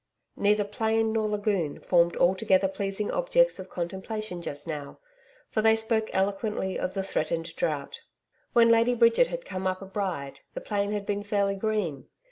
Neither 0.35 0.63
plain 0.63 1.13
nor 1.13 1.27
lagoon 1.29 1.79
formed 1.79 2.17
altogether 2.17 2.67
pleasing 2.67 3.11
objects 3.11 3.59
of 3.59 3.69
contemplation 3.69 4.41
just 4.41 4.65
now, 4.67 4.97
for 5.51 5.61
they 5.61 5.75
spoke 5.75 6.09
eloquently 6.11 6.79
of 6.79 6.95
the 6.95 7.03
threatened 7.03 7.55
drought. 7.55 8.01
When 8.53 8.69
Lady 8.69 8.95
Bridget 8.95 9.27
had 9.27 9.45
come 9.45 9.67
up 9.67 9.79
a 9.79 9.85
bride, 9.85 10.41
the 10.55 10.61
plain 10.61 10.91
had 10.91 11.05
been 11.05 11.21
fairly 11.21 11.55
green. 11.55 12.07